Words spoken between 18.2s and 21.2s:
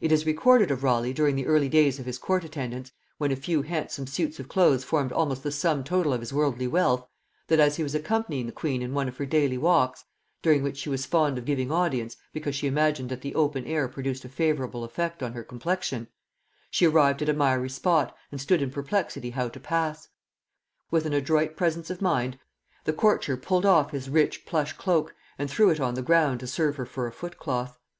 and stood in perplexity how to pass. With an